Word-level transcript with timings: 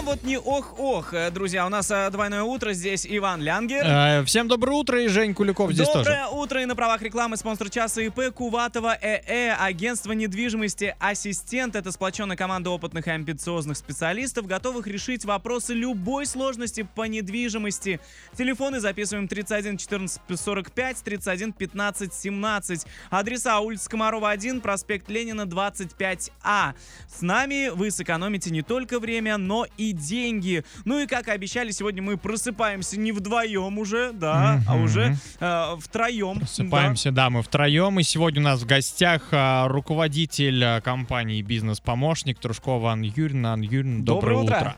нам 0.00 0.06
вот 0.06 0.22
не 0.24 0.38
ох-ох. 0.38 1.12
Э, 1.12 1.30
Друзья, 1.30 1.66
у 1.66 1.68
нас 1.68 1.90
э, 1.90 2.08
двойное 2.10 2.42
утро. 2.42 2.72
Здесь 2.72 3.06
Иван 3.08 3.42
Лянгер. 3.42 3.84
Э, 3.84 4.24
Всем 4.24 4.48
доброе 4.48 4.72
утро, 4.72 5.02
и 5.02 5.08
Жень 5.08 5.34
Куликов 5.34 5.72
здесь 5.72 5.86
Доброе 5.86 6.24
тоже. 6.24 6.36
утро 6.36 6.62
и 6.62 6.64
на 6.64 6.74
правах 6.74 7.02
рекламы 7.02 7.36
спонсор 7.36 7.68
часа 7.68 8.00
ИП 8.00 8.32
Куватова 8.34 8.96
ЭЭ, 9.00 9.54
агентство 9.58 10.12
недвижимости 10.12 10.96
«Ассистент». 10.98 11.76
Это 11.76 11.92
сплоченная 11.92 12.36
команда 12.36 12.70
опытных 12.70 13.06
и 13.08 13.10
амбициозных 13.10 13.76
специалистов, 13.76 14.46
готовых 14.46 14.86
решить 14.86 15.24
вопросы 15.24 15.74
любой 15.74 16.24
сложности 16.24 16.88
по 16.94 17.04
недвижимости. 17.04 18.00
Телефоны 18.36 18.80
записываем 18.80 19.28
31 19.28 19.76
14 19.76 20.20
45, 20.34 21.02
31 21.04 21.52
15 21.52 22.14
17. 22.14 22.86
Адреса 23.10 23.60
улица 23.60 23.90
Комарова 23.90 24.30
1, 24.30 24.62
проспект 24.62 25.10
Ленина 25.10 25.42
25А. 25.42 26.74
С 27.14 27.20
нами 27.20 27.68
вы 27.68 27.90
сэкономите 27.90 28.50
не 28.50 28.62
только 28.62 28.98
время, 28.98 29.36
но 29.36 29.66
и 29.76 29.89
деньги. 29.92 30.64
Ну 30.84 31.00
и 31.00 31.06
как 31.06 31.28
и 31.28 31.30
обещали, 31.30 31.70
сегодня 31.70 32.02
мы 32.02 32.16
просыпаемся 32.16 32.98
не 32.98 33.12
вдвоем 33.12 33.78
уже, 33.78 34.12
да, 34.12 34.60
а 34.68 34.74
Мгм. 34.74 34.84
уже 34.84 35.16
э, 35.40 35.76
втроем. 35.80 36.38
Просыпаемся, 36.40 37.10
да, 37.12 37.30
мы 37.30 37.42
втроем, 37.42 37.98
и 38.00 38.02
сегодня 38.02 38.40
у 38.40 38.44
нас 38.44 38.60
в 38.62 38.66
гостях 38.66 39.28
а, 39.32 39.68
руководитель 39.68 40.62
а, 40.64 40.80
компании 40.80 41.42
«Бизнес-помощник» 41.42 42.38
Трушкова 42.38 42.92
Анна 42.92 43.04
Юрьевна. 43.04 43.52
Анна 43.52 43.64
Юрьевна, 43.64 44.04
доброе, 44.04 44.36
Доброе 44.36 44.58
утро. 44.58 44.76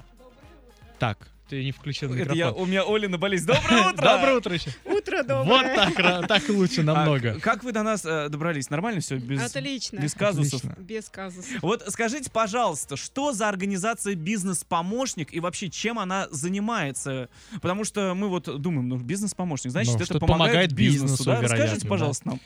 Так, 0.98 1.31
ты 1.52 1.62
не 1.62 1.70
включил 1.70 2.09
Да. 2.09 2.15
Это 2.15 2.23
микрофон. 2.33 2.38
я, 2.38 2.52
у 2.55 2.65
меня 2.65 2.83
Олина 2.83 3.19
болезнь. 3.19 3.45
Доброе 3.47 3.88
утро! 3.92 4.02
Доброе 4.02 4.37
утро 4.37 4.55
еще. 4.55 4.70
Утро 4.87 5.23
доброе. 5.23 5.45
Вот 5.45 5.95
так, 5.97 6.27
так 6.27 6.48
лучше 6.48 6.80
А, 6.80 6.84
намного. 6.84 7.38
как 7.41 7.62
вы 7.62 7.73
до 7.73 7.83
нас 7.83 8.06
э, 8.06 8.30
добрались? 8.30 8.70
Нормально 8.70 9.02
все? 9.02 9.19
Без, 9.19 9.55
Отлично. 9.55 9.98
без 9.98 10.15
казусов? 10.15 10.65
Отлично. 10.65 10.83
Без 10.83 11.11
казусов. 11.11 11.62
Вот 11.62 11.84
скажите, 11.88 12.30
пожалуйста, 12.30 12.97
что 12.97 13.33
за 13.34 13.51
организация 13.51 14.15
«Бизнес-помощник» 14.15 15.34
и 15.34 15.41
вообще 15.41 15.69
чем 15.69 15.98
она 15.98 16.27
занимается? 16.30 17.28
Потому 17.61 17.84
что 17.84 18.14
мы 18.14 18.28
вот 18.30 18.45
думаем, 18.61 18.89
ну, 18.89 18.97
бизнес-помощник, 18.97 19.72
значит, 19.72 19.92
Ну, 19.92 20.00
это 20.00 20.19
помогает, 20.20 20.28
помогает 20.39 20.72
бизнесу, 20.72 21.03
бизнесу, 21.05 21.25
да? 21.25 21.33
вероятно, 21.34 21.56
Расскажите, 21.56 21.83
да. 21.84 21.91
пожалуйста, 21.91 22.28
нам. 22.28 22.41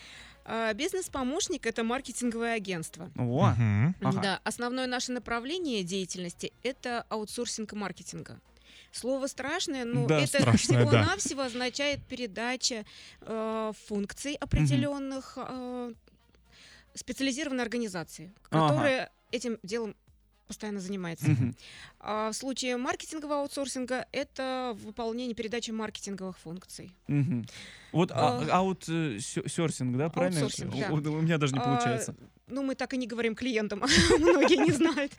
А, 0.46 0.74
Бизнес-помощник— 0.74 1.64
это 1.68 1.84
маркетинговое 1.84 2.54
агентство. 2.54 3.08
О. 3.16 3.52
Ага. 4.00 4.20
Да, 4.20 4.40
основное 4.42 4.88
наше 4.88 5.12
направление 5.12 5.84
деятельности— 5.84 6.52
это 6.64 7.04
аутсорсинг 7.08 7.72
маркетинга. 7.72 8.40
Слово 8.92 9.26
страшное, 9.26 9.84
но 9.84 10.06
Да, 10.06 10.18
это 10.20 10.40
страшное, 10.40 10.84
да. 10.84 10.90
всего-навсего 10.90 11.42
означает 11.42 12.00
передача 12.06 12.84
э, 13.20 13.72
функций 13.86 14.34
определенных 14.34 15.34
э, 15.36 15.92
специализированной 16.94 17.62
организации, 17.62 18.32
Ага. 18.50 18.68
которая 18.68 19.12
этим 19.32 19.58
делом 19.62 19.94
постоянно 20.46 20.80
занимается. 20.80 21.26
А 22.00 22.30
в 22.30 22.34
случае 22.34 22.76
маркетингового 22.76 23.40
аутсорсинга 23.42 24.06
это 24.12 24.76
выполнение 24.82 25.34
передачи 25.34 25.70
маркетинговых 25.70 26.38
функций. 26.38 26.94
Вот 27.92 28.10
а, 28.12 28.40
А. 28.50 28.58
аутсорсинг, 28.58 29.96
да, 29.96 30.08
правильно? 30.10 30.40
Аутсорсинг, 30.42 30.74
да. 30.76 30.90
У, 30.90 30.96
у 30.96 31.20
меня 31.22 31.38
даже 31.38 31.54
не 31.54 31.60
А, 31.60 31.62
получается. 31.64 32.14
Ну, 32.48 32.62
мы 32.62 32.74
так 32.76 32.94
и 32.94 32.96
не 32.96 33.06
говорим 33.08 33.34
клиентам, 33.34 33.80
многие 34.18 34.56
не 34.64 34.70
знают. 34.70 35.12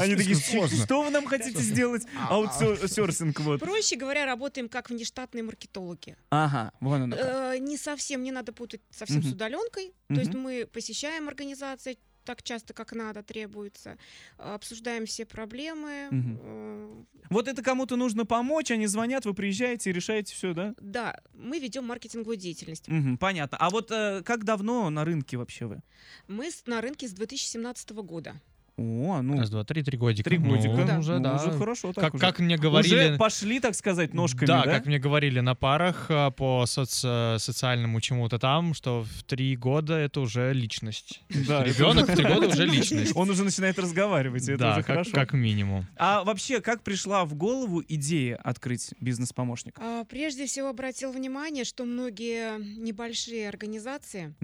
Они 0.00 0.16
такие, 0.16 0.36
что 0.36 1.02
вы 1.02 1.10
нам 1.10 1.26
хотите 1.26 1.60
сделать? 1.60 2.06
А, 2.16 2.36
Аутсорсинг, 2.36 3.40
вот. 3.40 3.60
Проще 3.60 3.96
говоря, 3.96 4.24
работаем 4.26 4.68
как 4.68 4.90
внештатные 4.90 5.42
маркетологи. 5.42 6.16
Ага, 6.30 6.72
вон 6.80 7.02
оно. 7.02 7.16
Э, 7.16 7.58
Не 7.58 7.76
совсем, 7.76 8.22
не 8.22 8.30
надо 8.32 8.52
путать 8.52 8.80
совсем 8.90 9.22
с 9.22 9.32
удаленкой. 9.32 9.92
То 10.08 10.14
есть 10.20 10.34
мы 10.34 10.66
посещаем 10.72 11.28
организации 11.28 11.98
так 12.28 12.42
часто, 12.42 12.74
как 12.74 12.92
надо, 12.92 13.22
требуется, 13.22 13.96
обсуждаем 14.36 15.06
все 15.06 15.24
проблемы. 15.24 16.08
Э, 16.12 17.04
Вот 17.30 17.48
это 17.48 17.62
кому-то 17.62 17.96
нужно 17.96 18.26
помочь, 18.26 18.70
они 18.70 18.86
звонят, 18.86 19.24
вы 19.24 19.32
приезжаете 19.32 19.88
и 19.88 19.92
решаете 19.94 20.34
все, 20.34 20.52
да? 20.52 20.74
Да, 20.78 21.18
мы 21.32 21.58
ведем 21.58 21.86
маркетинговую 21.86 22.36
деятельность. 22.36 22.86
Мгм, 22.86 23.16
понятно. 23.16 23.56
А 23.58 23.70
вот 23.70 23.90
э, 23.90 24.22
как 24.26 24.44
давно 24.44 24.90
на 24.90 25.06
рынке 25.06 25.38
вообще 25.38 25.64
вы? 25.64 25.80
Мы 26.26 26.50
на 26.66 26.82
рынке 26.82 27.08
с 27.08 27.12
2017 27.12 27.92
года. 27.92 28.34
О, 28.78 29.20
ну, 29.22 29.40
Раз, 29.40 29.50
два, 29.50 29.64
три, 29.64 29.82
три 29.82 29.98
годика. 29.98 30.30
три 30.30 30.38
Ну, 30.38 30.50
годика. 30.50 30.84
Да. 30.86 30.98
уже, 31.00 31.14
Ну, 31.18 31.24
да. 31.24 31.34
уже 31.34 31.50
хорошо 31.58 31.92
так 31.92 32.04
Как, 32.04 32.14
уже. 32.14 32.20
как 32.24 32.38
мне 32.38 32.54
Уже 32.54 32.62
говорили... 32.62 33.16
пошли, 33.16 33.58
так 33.58 33.74
сказать, 33.74 34.14
ножками, 34.14 34.46
да, 34.46 34.62
да? 34.62 34.70
как 34.74 34.86
мне 34.86 35.00
говорили 35.00 35.40
на 35.40 35.56
парах 35.56 36.06
а, 36.10 36.30
по 36.30 36.62
соци- 36.64 37.38
социальному 37.40 38.00
чему-то 38.00 38.38
там, 38.38 38.74
что 38.74 39.02
в 39.02 39.24
три 39.24 39.56
года 39.56 39.94
это 39.98 40.20
уже 40.20 40.52
личность. 40.52 41.22
Да, 41.48 41.64
Ребенок 41.64 42.08
в 42.08 42.14
три 42.14 42.24
года 42.24 42.46
уже 42.46 42.66
личность. 42.76 43.12
Он 43.16 43.28
уже 43.28 43.42
начинает 43.42 43.78
разговаривать, 43.80 44.48
и 44.48 44.52
это 44.52 44.60
Да, 44.60 44.70
уже 44.74 44.76
как, 44.82 44.86
хорошо. 44.86 45.10
как 45.12 45.32
минимум. 45.32 45.84
А 45.96 46.22
вообще, 46.22 46.60
как 46.60 46.82
пришла 46.82 47.24
в 47.24 47.34
голову 47.34 47.82
идея 47.88 48.36
открыть 48.36 48.94
бизнес-помощник? 49.00 49.74
А, 49.80 50.04
Прежде 50.04 50.46
всего 50.46 50.68
обратил 50.68 51.10
внимание, 51.10 51.64
что 51.64 51.84
многие 51.84 52.58
небольшие 52.78 53.48
организации. 53.48 54.34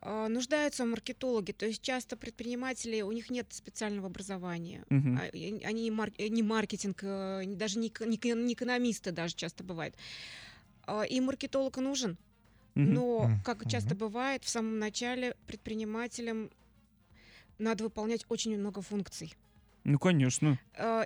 А, 0.00 0.28
нуждаются 0.28 0.84
в 0.84 0.88
маркетологе. 0.88 1.52
То 1.52 1.66
есть 1.66 1.82
часто 1.82 2.16
предприниматели, 2.16 3.00
у 3.02 3.12
них 3.12 3.30
нет 3.30 3.46
специального 3.50 4.06
образования. 4.06 4.84
И- 5.32 5.62
Они 5.64 5.82
не, 5.82 5.90
мар- 5.90 6.12
э, 6.18 6.28
не 6.28 6.42
маркетинг, 6.42 7.00
э, 7.02 7.44
даже 7.46 7.78
не, 7.78 7.92
не 8.06 8.16
эко- 8.16 8.34
не 8.34 8.54
экономисты 8.54 9.10
даже 9.12 9.34
часто 9.34 9.64
бывает. 9.64 9.94
А, 10.86 11.02
И 11.02 11.20
маркетолог 11.20 11.76
нужен. 11.78 12.16
Мгм. 12.74 12.94
Но, 12.94 13.30
как 13.44 13.68
часто 13.68 13.94
бывает, 13.96 14.44
в 14.44 14.48
самом 14.48 14.78
начале 14.78 15.34
предпринимателям 15.46 16.50
надо 17.58 17.82
выполнять 17.84 18.24
очень 18.28 18.56
много 18.56 18.82
функций. 18.82 19.34
Ну, 19.84 19.98
конечно. 19.98 20.58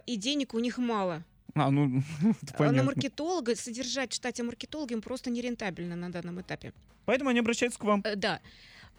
И 0.07 0.17
денег 0.17 0.55
у 0.55 0.59
них 0.59 0.77
мало. 0.79 1.23
А, 1.55 1.71
ну, 1.71 2.03
А 2.59 2.73
На 2.73 2.83
маркетолога 2.83 3.57
содержать 3.57 4.13
в 4.13 4.17
штате 4.17 4.43
маркетолога 4.43 4.95
им 4.95 5.01
просто 5.03 5.31
нерентабельно 5.31 5.97
на 5.97 6.11
данном 6.11 6.41
этапе. 6.41 6.73
Поэтому 7.07 7.31
они 7.31 7.41
обращаются 7.41 7.79
к 7.79 7.85
вам. 7.85 8.01
Э, 8.05 8.17
Да. 8.17 8.41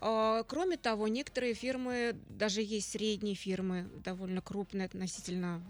А, 0.05 0.43
Кроме 0.43 0.75
того, 0.75 1.07
некоторые 1.07 1.53
фирмы, 1.53 2.15
даже 2.27 2.61
есть 2.61 2.91
средние 2.91 3.35
фирмы, 3.35 3.87
довольно 4.03 4.41
крупные 4.41 4.85
относительно 4.85 5.61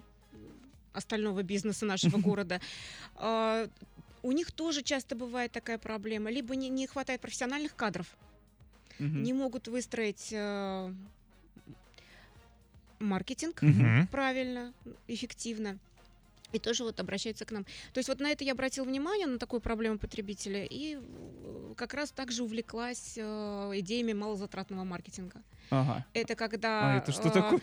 остального 0.91 1.43
бизнеса 1.43 1.85
нашего 1.85 2.17
города, 2.21 2.59
а, 3.15 3.67
у 4.23 4.31
них 4.31 4.51
тоже 4.51 4.81
часто 4.81 5.15
бывает 5.15 5.51
такая 5.51 5.77
проблема. 5.77 6.31
Либо 6.31 6.55
не, 6.55 6.69
не 6.69 6.87
хватает 6.87 7.21
профессиональных 7.21 7.75
кадров, 7.75 8.07
не 8.99 9.33
могут 9.33 9.67
выстроить 9.67 10.29
э, 10.31 10.93
маркетинг 12.99 13.61
правильно, 14.11 14.73
эффективно. 15.07 15.77
И 16.53 16.59
тоже 16.59 16.83
вот 16.83 16.99
обращаются 16.99 17.45
к 17.45 17.51
нам. 17.51 17.65
То 17.93 17.97
есть 17.97 18.07
вот 18.07 18.19
на 18.19 18.29
это 18.29 18.43
я 18.43 18.51
обратила 18.53 18.85
внимание, 18.85 19.25
на 19.27 19.39
такую 19.39 19.59
проблему 19.59 19.97
потребителя, 19.97 20.63
и 20.65 20.97
э, 21.01 21.73
как 21.75 21.93
раз 21.95 22.11
также 22.11 22.43
увлеклась 22.43 23.15
э, 23.17 23.71
идеями 23.75 24.13
малозатратного 24.13 24.83
маркетинга. 24.83 25.41
Ага. 25.71 26.05
Это 26.13 26.35
когда 26.35 26.93
А 26.93 26.97
это 26.97 27.11
что 27.11 27.29
э, 27.29 27.31
такое? 27.31 27.59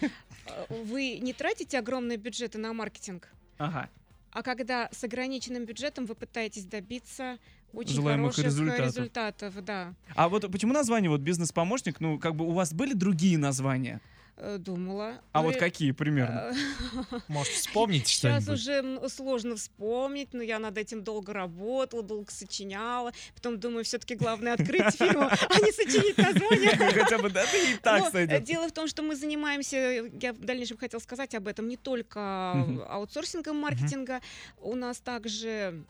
э, 0.47 0.83
вы 0.85 1.19
не 1.21 1.33
тратите 1.33 1.79
огромные 1.79 2.19
бюджеты 2.19 2.59
на 2.59 2.73
маркетинг, 2.73 3.29
Ага. 3.59 3.89
а 4.33 4.43
когда 4.43 4.89
с 4.93 5.05
ограниченным 5.05 5.65
бюджетом 5.67 6.07
вы 6.07 6.17
пытаетесь 6.17 6.65
добиться 6.65 7.39
очень 7.73 7.95
Желаемых 7.95 8.33
хороших 8.35 8.45
результатов. 8.47 8.87
результатов, 8.87 9.65
да. 9.65 9.95
А 10.17 10.29
вот 10.29 10.51
почему 10.51 10.73
название 10.73 11.09
вот 11.11 11.21
бизнес-помощник? 11.21 12.01
Ну, 12.01 12.19
как 12.19 12.35
бы 12.35 12.45
у 12.45 12.51
вас 12.51 12.73
были 12.73 12.95
другие 12.95 13.39
названия? 13.39 14.01
Э, 14.37 14.57
Думала. 14.59 15.21
А 15.33 15.41
Ну 15.41 15.47
вот 15.49 15.57
и, 15.57 15.59
какие 15.59 15.93
примерно? 15.93 16.53
э, 16.53 17.19
Может, 17.29 17.53
вспомнить 17.53 18.07
Сейчас 18.09 18.43
что-нибудь? 18.45 18.61
уже 18.61 18.73
м, 18.73 19.09
сложно 19.09 19.57
вспомнить, 19.57 20.33
но 20.33 20.43
я 20.43 20.59
над 20.59 20.79
этим 20.79 21.05
долго 21.05 21.33
работала, 21.33 22.03
долго 22.03 22.31
сочиняла. 22.31 23.13
Потом 23.35 23.61
думаю, 23.61 23.85
все-таки 23.85 24.15
главное 24.15 24.55
открыть 24.55 24.95
фирму, 24.97 25.23
а 25.25 25.31
не 25.61 25.73
сочинить 25.73 26.17
название. 26.17 26.77
Хотя 26.77 27.19
бы, 27.19 27.29
да, 27.31 27.45
и 27.45 27.77
так 27.83 28.09
э, 28.09 28.11
сойдет. 28.11 28.45
Дело 28.45 28.69
в 28.69 28.73
том, 28.73 28.89
что 28.89 29.03
мы 29.03 29.15
занимаемся, 29.17 29.77
я 30.21 30.33
в 30.33 30.39
дальнейшем 30.41 30.79
хотела 30.79 31.01
сказать 31.01 31.35
об 31.35 31.47
этом, 31.47 31.69
не 31.69 31.77
только 31.77 32.53
аутсорсингом 32.89 33.57
маркетинга, 33.59 34.21
у 34.61 34.75
нас 34.75 34.99
также 35.01 35.85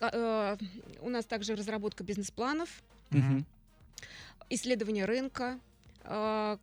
у 0.00 1.10
нас 1.10 1.24
также 1.26 1.56
разработка 1.56 2.04
бизнес-планов, 2.04 2.68
исследование 4.50 5.04
рынка, 5.04 5.58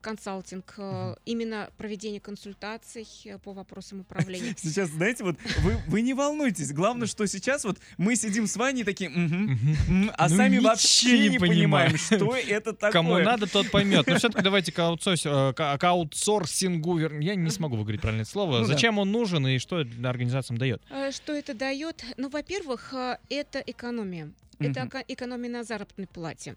консалтинг, 0.02 0.74
э, 0.78 1.16
именно 1.26 1.70
проведение 1.78 2.20
консультаций 2.20 3.08
э, 3.26 3.38
по 3.38 3.54
вопросам 3.54 4.02
управления. 4.02 4.56
Сейчас, 4.58 4.90
знаете, 4.90 5.24
вот 5.24 5.38
вы, 5.62 5.78
вы 5.88 6.02
не 6.02 6.14
волнуйтесь. 6.14 6.72
Главное, 6.74 7.08
что 7.08 7.26
сейчас 7.28 7.64
вот 7.64 7.78
мы 7.98 8.16
сидим 8.16 8.48
с 8.48 8.56
Ваней 8.58 8.84
такие, 8.84 9.10
«Мгм, 9.10 9.44
Мгм. 9.44 9.76
м», 10.08 10.12
а 10.18 10.30
Ну, 10.30 10.36
сами 10.36 10.58
вообще 10.60 11.30
не 11.30 11.38
понимаем, 11.40 11.92
понимаю. 11.92 11.98
что 11.98 12.36
это 12.36 12.74
такое. 12.74 12.92
Кому 12.92 13.18
надо, 13.20 13.48
тот 13.48 13.70
поймет. 13.72 14.08
Но 14.08 14.18
все-таки 14.18 14.44
давайте 14.44 14.72
к, 14.72 14.80
аутсорс- 14.80 15.50
э, 15.50 15.54
к- 15.54 15.84
аутсорсингу. 15.84 16.98
вер- 17.00 17.22
Я 17.22 17.36
не 17.36 17.50
смогу 17.50 17.76
выговорить 17.78 18.02
правильное 18.02 18.26
слово. 18.26 18.60
Ну 18.60 18.68
да. 18.68 18.74
Зачем 18.74 18.98
он 19.00 19.12
нужен 19.12 19.46
и 19.48 19.58
что 19.60 19.84
для 19.84 20.10
организациям 20.10 20.58
дает? 20.58 20.82
Э, 20.90 21.12
Что 21.12 21.34
это 21.34 21.54
дает? 21.54 22.04
Ну, 22.18 22.30
во-первых, 22.30 22.94
э, 22.94 23.18
это 23.30 23.60
экономия. 23.60 24.32
Это 24.60 25.04
экономия 25.08 25.50
на 25.50 25.64
заработной 25.64 26.08
плате. 26.08 26.56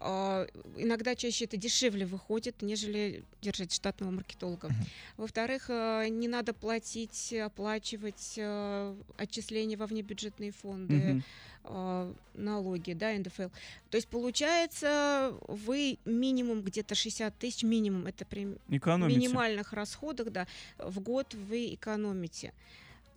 А, 0.00 0.46
Иногда 0.76 1.14
чаще 1.14 1.44
это 1.44 1.56
дешевле 1.56 2.06
выходит, 2.06 2.62
нежели 2.62 3.24
держать 3.40 3.72
штатного 3.72 4.10
маркетолога. 4.10 4.68
Мгм. 4.68 4.76
Во-вторых, 5.16 5.66
э, 5.68 6.08
не 6.08 6.28
надо 6.28 6.52
платить, 6.52 7.32
оплачивать 7.32 8.34
э, 8.36 8.96
отчисления 9.16 9.76
во 9.76 9.86
внебюджетные 9.86 10.50
фонды, 10.50 11.22
э, 11.64 12.14
налоги, 12.34 12.92
да, 12.94 13.12
НДФЛ. 13.12 13.48
То 13.90 13.96
есть 13.96 14.08
получается, 14.08 15.34
вы 15.46 15.98
минимум 16.04 16.62
где-то 16.62 16.94
60 16.94 17.38
тысяч, 17.38 17.62
минимум, 17.62 18.06
это 18.06 18.24
при 18.24 18.56
Экономите. 18.68 19.18
минимальных 19.18 19.72
расходах, 19.72 20.30
да, 20.32 20.46
в 20.78 20.98
год 21.00 21.34
вы 21.34 21.74
экономите. 21.74 22.52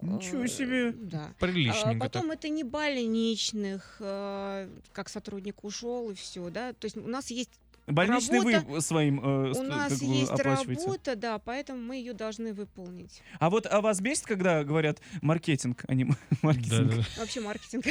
Ничего 0.02 0.44
Э, 0.44 0.48
себе. 0.48 0.92
Да. 0.92 1.32
А 1.38 1.40
Приличненько 1.46 1.90
так. 1.92 2.00
Потом 2.00 2.32
это 2.32 2.50
не 2.50 2.64
больничных, 2.64 3.98
э, 4.00 4.70
как 4.94 5.10
сотрудник 5.10 5.64
ушел 5.64 6.12
и 6.12 6.14
все, 6.16 6.50
да. 6.50 6.74
То 6.74 6.86
есть 6.86 6.98
у 6.98 7.08
нас 7.08 7.30
есть 7.32 7.50
Больничный 7.88 8.40
вы 8.40 8.54
Работа- 8.54 8.82
своим 8.82 9.20
э, 9.24 9.52
у 9.52 9.62
нас 9.62 9.94
как 9.94 10.02
есть 10.02 10.32
оплачиваете. 10.32 10.82
работа, 10.86 11.16
да, 11.16 11.38
поэтому 11.38 11.80
мы 11.80 11.98
ее 11.98 12.14
должны 12.14 12.52
выполнить. 12.52 13.22
А 13.40 13.52
вот 13.52 13.68
а 13.68 13.80
вас 13.80 14.02
бесит, 14.02 14.26
когда 14.26 14.64
говорят 14.64 15.00
маркетинг, 15.22 15.84
а 15.88 15.94
не 15.94 16.08
маркетинг? 16.42 17.06
Вообще 17.20 17.42
маркетинг. 17.42 17.86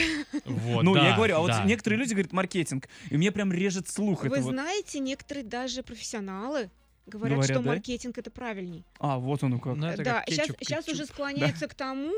Вот, 0.46 0.82
ну, 0.82 0.96
я 0.96 1.14
говорю, 1.14 1.36
а 1.36 1.40
вот 1.40 1.52
некоторые 1.64 2.00
люди 2.00 2.10
говорят 2.12 2.32
маркетинг, 2.32 2.88
и 3.10 3.16
мне 3.16 3.30
прям 3.30 3.52
режет 3.52 3.88
слух 3.88 4.24
Вы 4.24 4.30
вот. 4.40 4.50
знаете, 4.50 4.98
некоторые 4.98 5.44
даже 5.44 5.84
профессионалы 5.84 6.70
говорят, 7.06 7.36
Говорят, 7.38 7.44
что 7.56 7.62
да? 7.62 7.68
маркетинг 7.70 8.18
это 8.18 8.30
правильней. 8.30 8.84
А, 8.98 9.18
вот 9.18 9.42
оно 9.42 9.58
как. 9.58 9.76
Ну, 9.76 9.82
да, 9.82 9.96
как 9.96 10.24
сейчас, 10.28 10.46
кетчуп, 10.46 10.56
сейчас 10.60 10.88
уже 10.88 10.98
кетчуп. 11.02 11.14
склоняются 11.14 11.68
к 11.68 11.74
тому, 11.74 12.12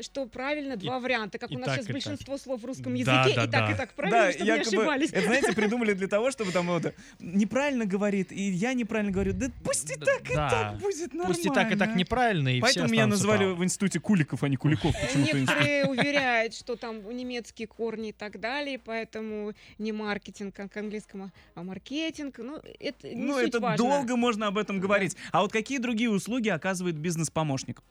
что 0.00 0.24
правильно 0.26 0.76
два 0.76 0.98
варианта, 0.98 1.38
как 1.38 1.50
и 1.50 1.56
у 1.56 1.58
нас 1.58 1.66
так, 1.66 1.74
сейчас 1.76 1.84
и 1.84 1.86
так. 1.88 1.92
большинство 1.94 2.38
слов 2.38 2.62
в 2.62 2.64
русском 2.64 2.94
Да, 2.94 2.98
языке, 3.24 3.34
да, 3.36 3.44
и 3.44 3.50
так, 3.50 3.50
да. 3.50 3.70
и 3.72 3.76
так, 3.76 3.92
правильно, 3.94 4.32
чтобы 4.32 4.44
не 4.44 4.56
якобы, 4.56 4.76
ошибались. 4.76 5.10
это, 5.12 5.26
знаете, 5.26 5.52
придумали 5.52 5.92
для 5.92 6.08
того, 6.08 6.30
чтобы 6.30 6.52
там 6.52 6.68
вот 6.68 6.94
неправильно 7.18 7.84
говорит, 7.84 8.32
и 8.32 8.42
я 8.42 8.72
неправильно 8.72 9.12
говорю. 9.12 9.32
Да 9.34 9.50
пусть 9.62 9.90
и 9.90 9.96
Да, 9.96 10.06
так, 10.06 10.30
и 10.30 10.34
да. 10.34 10.50
так 10.50 10.78
будет 10.78 11.12
нормально. 11.12 11.34
Пусть 11.34 11.44
и 11.44 11.50
так, 11.50 11.72
и 11.72 11.76
так 11.76 11.94
неправильно, 11.96 12.48
и 12.48 12.60
Поэтому 12.60 12.88
меня 12.88 13.06
назвали 13.06 13.44
в 13.44 13.62
институте 13.62 14.00
Куликов, 14.00 14.42
а 14.42 14.48
не 14.48 14.56
Куликов. 14.56 14.94
Институт. 15.14 15.34
Некоторые 15.34 15.84
уверяют, 15.86 16.54
что 16.54 16.76
там 16.76 17.14
немецкие 17.14 17.68
корни 17.68 18.10
и 18.10 18.12
так 18.12 18.40
далее, 18.40 18.78
поэтому 18.78 19.52
не 19.78 19.92
маркетинг, 19.92 20.54
как 20.54 20.72
к 20.72 20.76
английскому, 20.78 21.30
а 21.54 21.62
маркетинг. 21.62 22.38
Ну, 22.38 22.58
это 22.78 23.08
не 23.08 23.16
Ну, 23.16 23.38
это 23.38 23.76
долго 23.76 24.16
можно 24.16 24.29
об 24.48 24.58
этом 24.58 24.80
говорить. 24.80 25.16
А 25.32 25.40
вот 25.42 25.52
какие 25.52 25.78
другие 25.78 26.10
услуги 26.10 26.48
оказывает 26.48 26.96
бизнес-помощник? 26.96 27.82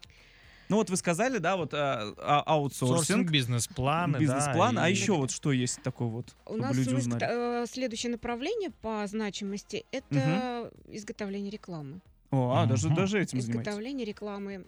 Ну 0.69 0.75
вот 0.75 0.89
вы 0.91 0.97
сказали, 0.97 1.39
да, 1.39 1.57
вот 1.57 1.73
а, 1.73 2.13
а, 2.17 2.43
Сорсинг, 2.43 2.47
аутсорсинг, 2.47 3.31
бизнес-планы, 3.31 4.13
да, 4.13 4.19
бизнес-план, 4.19 4.77
а 4.77 4.87
и- 4.87 4.91
еще 4.91 5.13
вот 5.13 5.31
что 5.31 5.51
есть 5.51 5.81
такое 5.81 6.07
вот, 6.07 6.35
У 6.45 6.49
чтобы 6.49 6.61
нас 6.61 6.77
люди 6.77 6.89
ну, 6.89 6.97
узнали? 6.99 7.25
э, 7.27 7.65
следующее 7.67 8.11
направление 8.11 8.69
по 8.69 9.05
значимости— 9.07 9.85
это 9.91 10.71
изготовление 10.87 11.49
рекламы. 11.49 12.01
О, 12.29 12.53
а, 12.55 12.67
даже, 12.67 12.85
Мгм. 12.87 12.95
даже 12.97 13.19
этим 13.19 13.41
занимаетесь. 13.41 13.63
Изготовление 13.67 14.05
рекламы. 14.05 14.65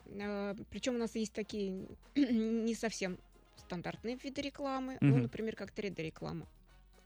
Причем 0.71 0.95
у 0.95 0.97
нас 0.97 1.13
есть 1.13 1.33
такие 1.33 1.85
не 2.15 2.74
совсем 2.74 3.19
стандартные 3.57 4.17
виды 4.24 4.41
рекламы, 4.41 4.97
ну, 5.01 5.09
Мгм. 5.09 5.21
например, 5.21 5.56
как 5.56 5.71
3D-реклама. 5.71 6.47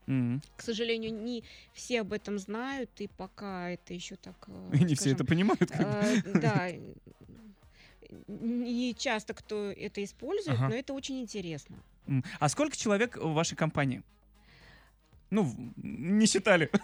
Мгм. 0.07 0.41
К 0.55 0.61
сожалению, 0.61 1.13
не 1.13 1.43
все 1.73 2.01
об 2.01 2.13
этом 2.13 2.37
знают, 2.39 2.89
и 2.99 3.07
пока 3.07 3.69
это 3.71 3.93
еще 3.93 4.15
так... 4.15 4.35
э, 4.47 4.71
И 4.79 4.83
не 4.83 4.95
все 4.95 5.11
скажем, 5.11 5.15
это 5.15 5.25
понимают. 5.25 5.71
э, 5.71 6.21
Да, 6.39 6.69
не 8.27 8.93
часто 8.95 9.33
кто 9.33 9.71
это 9.71 10.03
использует, 10.03 10.57
Ага. 10.57 10.69
но 10.69 10.75
это 10.75 10.93
очень 10.93 11.19
интересно. 11.19 11.77
А 12.39 12.49
сколько 12.49 12.77
человек 12.77 13.17
в 13.17 13.33
вашей 13.33 13.55
компании? 13.55 14.03
Ну, 15.31 15.53
не 15.77 16.25
считали. 16.27 16.69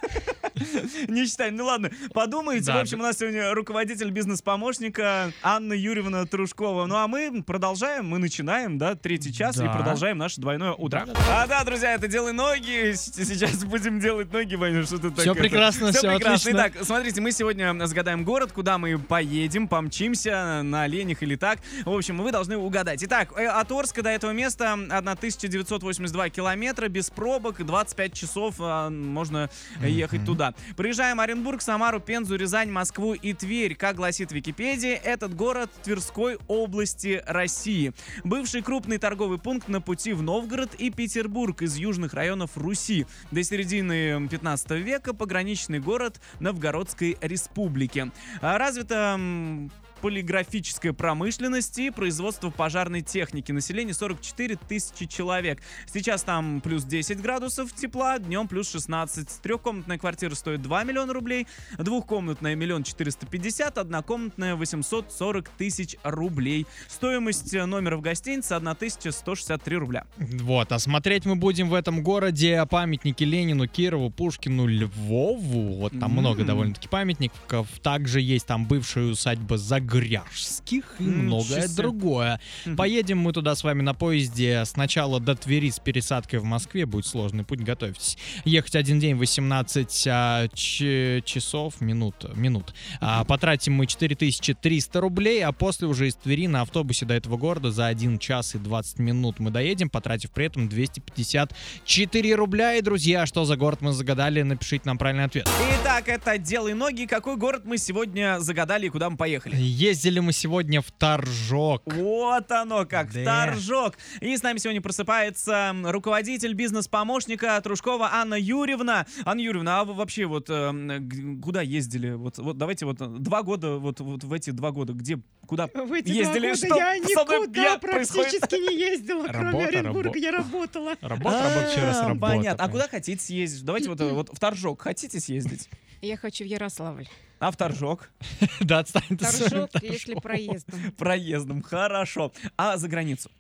Не 1.08 1.26
считали. 1.26 1.52
Ну 1.52 1.66
ладно, 1.66 1.90
подумайте. 2.14 2.72
В 2.72 2.78
общем, 2.78 3.00
у 3.00 3.04
нас 3.04 3.18
сегодня 3.18 3.54
руководитель 3.54 4.10
бизнес-помощника 4.12 5.32
Анна 5.42 5.74
Юрьевна 5.74 6.26
Трушкова. 6.26 6.86
Ну 6.88 6.96
а 6.96 7.08
мы 7.08 7.42
продолжаем, 7.44 8.08
мы 8.08 8.18
начинаем, 8.20 8.78
да, 8.78 8.96
третий 8.96 9.34
час 9.34 9.58
и 9.58 9.64
продолжаем 9.68 10.18
наше 10.18 10.42
двойное 10.42 10.74
утро. 10.74 11.08
А 11.30 11.48
да, 11.48 11.64
друзья, 11.64 11.94
это 11.94 12.08
делай 12.08 12.34
ноги. 12.34 12.94
Сейчас 12.96 13.64
будем 13.64 14.00
делать 14.00 14.32
ноги, 14.34 14.56
Ваня, 14.56 14.84
что 14.84 14.98
ты 14.98 15.12
так 15.12 15.26
это- 15.26 15.36
прекрасно, 15.36 15.92
всё 15.92 16.14
прекрасно. 16.14 16.50
Итак, 16.52 16.74
смотрите, 16.82 17.22
мы 17.22 17.32
сегодня 17.32 17.74
загадаем 17.86 18.24
город, 18.24 18.52
куда 18.52 18.78
мы 18.78 19.00
поедем, 19.00 19.68
помчимся 19.68 20.62
на 20.64 20.84
оленях 20.84 21.24
или 21.24 21.36
так. 21.36 21.60
В 21.86 21.92
общем, 21.96 22.18
вы 22.18 22.32
должны 22.32 22.58
угадать. 22.58 23.04
Итак, 23.04 23.32
э, 23.38 23.46
от 23.46 23.72
Орска 23.72 24.02
до 24.02 24.10
этого 24.10 24.32
места 24.32 24.74
1982 24.74 26.30
километра, 26.30 26.88
без 26.88 27.10
пробок, 27.10 27.64
25 27.66 28.14
часов 28.14 28.31
а, 28.60 28.90
можно 28.90 29.50
ехать 29.82 30.26
туда. 30.26 30.54
Проезжаем 30.76 31.20
Оренбург, 31.20 31.62
Самару, 31.62 32.00
Пензу, 32.00 32.36
Рязань, 32.36 32.70
Москву 32.70 33.14
и 33.14 33.34
Тверь. 33.34 33.76
Как 33.76 33.96
гласит 33.96 34.32
Википедия, 34.32 34.96
этот 34.96 35.36
город 35.36 35.70
Тверской 35.84 36.38
области 36.48 37.24
России. 37.26 37.94
Бывший 38.24 38.62
крупный 38.62 38.98
торговый 38.98 39.38
пункт 39.38 39.68
на 39.68 39.82
пути 39.82 40.14
в 40.14 40.22
Новгород 40.22 40.76
и 40.76 40.90
Петербург 40.90 41.62
из 41.62 41.76
южных 41.76 42.14
районов 42.14 42.52
Руси. 42.56 43.06
До 43.32 43.44
середины 43.44 44.28
15 44.28 44.72
века 44.72 45.14
пограничный 45.14 45.80
город 45.80 46.22
Новгородской 46.40 47.18
республики. 47.22 48.12
А, 48.42 48.58
Развита 48.58 49.16
м, 49.18 49.72
полиграфическая 50.02 50.94
промышленность 50.94 51.78
и 51.78 51.92
производство 51.92 52.50
пожарной 52.50 53.02
техники. 53.02 53.52
Население 53.52 53.94
44 53.94 54.58
тысячи 54.68 55.06
человек. 55.06 55.62
Сейчас 55.92 56.24
там 56.24 56.62
плюс 56.62 56.84
10 56.84 57.22
градусов 57.22 57.74
тепла, 57.74 58.20
днем 58.20 58.48
плюс 58.48 58.72
16. 58.72 59.42
Трехкомнатная 59.42 59.98
квартира 59.98 60.34
стоит 60.34 60.62
2 60.62 60.84
миллиона 60.84 61.14
рублей, 61.14 61.48
двухкомнатная 61.78 62.56
миллион 62.56 62.84
450, 62.84 63.78
однокомнатная 63.78 64.56
840 64.56 65.50
тысяч 65.50 65.96
рублей. 66.04 66.66
Стоимость 66.88 67.54
номера 67.54 67.98
в 67.98 68.02
гостинице 68.02 68.54
1163 68.54 69.78
рубля. 69.78 70.06
Вот, 70.18 70.72
а 70.72 70.80
смотреть 70.80 71.26
мы 71.26 71.36
будем 71.36 71.70
в 71.70 71.74
этом 71.74 72.02
городе 72.02 72.66
памятники 72.70 73.24
Ленину, 73.24 73.68
Кирову, 73.68 74.10
Пушкину, 74.10 74.66
Львову. 74.66 75.76
Вот 75.76 75.92
там 76.00 76.12
М. 76.12 76.18
много 76.18 76.44
довольно-таки 76.44 76.88
памятников. 76.88 77.68
Также 77.82 78.22
есть 78.22 78.48
там 78.48 78.66
бывшая 78.66 79.12
усадьба 79.12 79.58
Загряжских 79.92 80.96
и 81.00 81.04
М, 81.04 81.26
многое 81.26 81.68
себе. 81.68 81.76
другое. 81.76 82.40
Мгм. 82.66 82.76
Поедем 82.78 83.18
мы 83.20 83.34
туда 83.34 83.56
с 83.56 83.64
вами 83.64 83.82
на 83.82 83.94
поезде 83.94 84.64
сначала 84.66 85.20
до 85.20 85.36
Твери 85.36 85.70
с 85.70 85.80
пересадкой 85.80 86.40
в 86.40 86.44
Москве. 86.44 86.86
Будет 86.86 87.06
сложный 87.06 87.44
путь, 87.44 87.60
готовьтесь. 87.60 88.18
Ехать 88.46 88.76
один 88.76 89.00
день 89.00 89.16
18 89.16 90.08
а, 90.08 90.48
ч- 90.54 91.22
часов, 91.26 91.82
минут, 91.82 92.16
минут. 92.36 92.74
А, 93.00 93.24
потратим 93.26 93.74
мы 93.74 93.86
4300 93.86 95.00
рублей, 95.02 95.44
а 95.44 95.52
после 95.52 95.88
уже 95.88 96.08
из 96.08 96.16
Твери 96.16 96.48
на 96.48 96.62
автобусе 96.62 97.06
до 97.06 97.14
этого 97.14 97.38
города 97.38 97.72
за 97.72 97.88
1 97.88 98.18
час 98.20 98.56
и 98.56 98.58
20 98.60 99.00
минут 99.00 99.40
мы 99.40 99.52
доедем, 99.52 99.90
потратив 99.90 100.32
при 100.32 100.46
этом 100.46 100.70
254 100.70 102.36
рубля. 102.36 102.76
И, 102.76 102.82
друзья, 102.82 103.26
что 103.26 103.46
за 103.46 103.58
город 103.58 103.82
мы 103.82 103.92
загадали, 103.94 104.42
напишите 104.42 104.84
нам 104.86 104.98
правильный 104.98 105.26
ответ. 105.26 105.50
Итак, 105.82 106.08
это 106.08 106.38
«Делай 106.38 106.74
ноги». 106.74 107.06
Какой 107.06 107.36
город 107.38 107.64
мы 107.66 107.78
сегодня 107.78 108.38
загадали 108.40 108.88
и 108.88 108.90
куда 108.90 109.10
мы 109.10 109.18
поехали? 109.18 109.56
Ездили 109.82 110.20
мы 110.20 110.32
сегодня 110.32 110.80
в 110.80 110.92
Торжок. 110.92 111.82
Вот 111.92 112.52
оно 112.52 112.86
как, 112.86 113.12
Да. 113.12 113.48
торжок. 113.48 113.96
И 114.20 114.38
с 114.38 114.44
нами 114.44 114.60
сегодня 114.60 114.80
просыпается 114.80 115.74
руководитель 115.86 116.54
бизнес-помощника 116.54 117.60
Трушкова 117.64 118.10
Анна 118.14 118.36
Юрьевна. 118.36 119.08
Анна 119.26 119.40
Юрьевна, 119.40 119.80
а 119.80 119.84
вы 119.84 119.96
вообще 119.96 120.28
вот 120.28 120.50
г- 120.50 121.42
куда 121.42 121.64
ездили? 121.64 122.12
Вот, 122.12 122.38
вот 122.38 122.60
давайте 122.60 122.86
вот 122.86 123.02
э, 123.02 123.08
два 123.08 123.42
года, 123.42 123.78
вот, 123.78 124.00
вот 124.02 124.24
в 124.24 124.32
эти 124.34 124.52
два 124.52 124.70
года, 124.70 124.94
где, 124.94 125.20
куда 125.48 125.66
В 125.66 125.92
эти 125.94 126.10
ездили? 126.12 126.54
два 126.54 126.54
года 126.54 126.56
Что 126.58 126.76
я 126.78 126.98
никуда 127.00 127.64
я- 127.64 127.78
происходит? 127.80 128.40
практически 128.40 128.70
не 128.70 128.80
ездила, 128.80 129.24
кроме 129.30 129.46
Работа, 129.48 129.68
Оренбурга, 129.68 130.04
работа. 130.04 130.20
я 130.20 130.32
работала. 130.32 130.96
Работа, 131.02 131.40
работа, 131.44 131.72
еще 131.72 131.82
раз 131.88 131.98
А, 131.98 132.08
работа. 132.10 132.34
Понятно. 132.36 132.64
А 132.64 132.70
куда 132.70 132.88
хотите 132.88 133.20
съездить? 133.20 133.66
Давайте 133.66 133.90
вот, 133.90 134.00
э, 134.00 134.12
вот 134.12 134.30
в 134.32 134.40
Торжок. 134.40 134.80
Хотите 134.84 135.20
съездить? 135.20 135.70
Я 136.04 136.18
хочу 136.18 136.44
в 136.44 136.48
Ярославль. 136.48 137.08
А 137.42 137.50
в 137.50 137.58
Торжок? 137.58 138.12
Да, 138.62 138.80
отстань 138.80 139.04
ты 139.10 139.18
Торжок, 139.18 139.72
если 139.82 140.14
проездом. 140.14 140.80
Проездом. 140.96 141.62
Хорошо. 141.64 142.32
А 142.56 142.78
за 142.78 142.88
границу? 142.88 143.32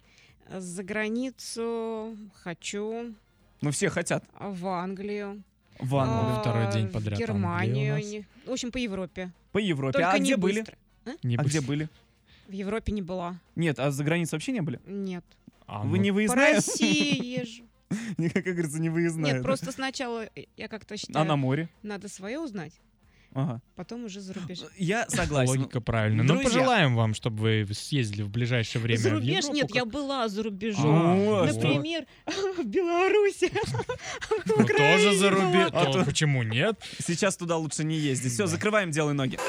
За 0.50 0.84
границу 0.84 2.17
хочу, 2.43 3.13
Ну, 3.62 3.70
все 3.70 3.89
хотят. 3.89 4.24
а, 4.34 4.50
в 4.50 4.65
Англию. 4.67 5.43
В 5.79 5.96
Англию. 5.98 6.36
а, 6.38 6.39
второй 6.41 6.72
день 6.74 6.88
подряд 6.89 7.17
В 7.17 7.22
Германию. 7.22 8.25
В 8.48 8.51
общем, 8.51 8.72
по 8.72 8.77
Европе. 8.77 9.31
По 9.51 9.60
Европе. 9.60 9.93
Только 9.93 10.12
а 10.12 10.17
не 10.17 10.25
где 10.25 10.38
были? 10.38 10.65
А 11.05 11.43
где 11.43 11.62
были? 11.62 11.88
В 12.48 12.51
Европе 12.53 12.91
не 12.91 13.03
была. 13.03 13.39
Нет, 13.55 13.79
а 13.79 13.91
за 13.91 14.03
границей 14.03 14.36
вообще 14.36 14.51
не 14.51 14.62
были? 14.62 14.79
Нет. 14.88 15.24
А, 15.67 15.84
Вы 15.84 15.98
ну, 15.98 16.03
не 16.03 16.10
По 16.10 16.15
выездная? 16.15 16.55
России 16.55 17.24
езжу. 17.39 17.63
Не, 18.17 18.29
Как 18.29 18.43
говорится, 18.46 18.79
не 18.81 18.89
выездная. 18.89 19.34
Нет, 19.34 19.43
просто 19.43 19.72
сначала, 19.72 20.25
э, 20.36 20.46
я 20.58 20.67
как-то 20.67 20.96
А 20.96 20.98
считаю, 20.98 21.25
на 21.25 21.36
море? 21.36 21.70
надо 21.84 22.10
свое 22.10 22.39
узнать. 22.39 22.74
Ага. 23.34 23.62
потом 23.76 24.06
уже 24.06 24.20
за 24.20 24.34
рубеж. 24.34 24.60
Я 24.78 25.08
согласен. 25.10 25.52
Логика 25.60 25.80
правильная. 25.80 26.26
Ну, 26.26 26.42
пожелаем 26.44 26.96
вам, 26.96 27.14
чтобы 27.14 27.66
вы 27.68 27.74
съездили 27.74 28.24
в 28.24 28.30
ближайшее 28.30 28.82
время 28.82 28.98
за 29.00 29.10
рубеж 29.12 29.46
нет, 29.50 29.68
как- 29.68 29.76
я 29.76 29.86
была 29.86 30.28
за 30.28 30.42
А, 30.42 30.44
рубежом. 30.44 31.48
что? 31.48 31.68
Например, 31.68 32.06
в 32.58 32.64
Беларуси. 32.66 33.50
в 34.22 34.48
Ну, 34.48 34.66
тоже 34.68 35.16
за 35.18 35.30
рубеж. 35.30 35.70
А 35.72 35.92
то- 35.92 36.04
Почему 36.06 36.44
нет? 36.44 36.78
Сейчас 37.00 37.38
туда 37.38 37.56
лучше 37.58 37.84
не 37.84 37.96
ездить. 37.98 38.34
Все, 38.34 38.48
закрываем 38.48 38.92
делай 38.92 39.14
ноги. 39.14 39.40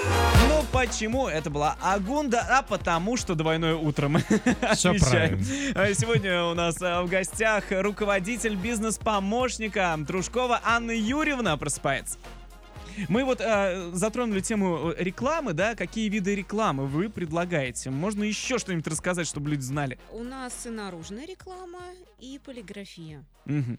Ну 0.49 0.65
почему? 0.73 1.27
Это 1.29 1.51
была 1.51 1.77
Агунда, 1.83 2.41
а 2.49 2.63
потому 2.63 3.17
что 3.17 3.35
двойное 3.35 3.75
утро 3.75 4.09
мы 4.09 4.21
Все 4.75 4.95
правильно. 4.95 5.45
А 5.75 5.93
Сегодня 5.95 6.45
у 6.45 6.55
нас 6.55 6.77
а, 6.81 7.03
в 7.03 7.09
гостях 7.09 7.65
руководитель 7.71 8.55
бизнес-помощника 8.57 9.99
Трушкова 10.07 10.61
Анна 10.65 10.93
Юрьевна 10.93 11.57
просыпается. 11.57 12.19
Мы 13.09 13.25
вот 13.25 13.41
а, 13.41 13.91
затронули 13.93 14.41
тему 14.41 14.93
э, 14.93 15.03
рекламы, 15.03 15.53
да? 15.53 15.75
Какие 15.75 16.09
виды 16.09 16.35
рекламы 16.35 16.87
вы 16.87 17.09
предлагаете? 17.09 17.91
Можно 17.91 18.25
еще 18.25 18.59
что-нибудь 18.59 18.87
рассказать, 18.87 19.27
чтобы 19.27 19.51
люди 19.51 19.63
знали? 19.63 19.99
У 20.11 20.23
нас 20.23 20.67
и 20.67 20.71
наружная 20.71 21.27
реклама, 21.27 21.81
и 22.19 22.41
полиграфия. 22.45 23.25
Мгм. 23.45 23.79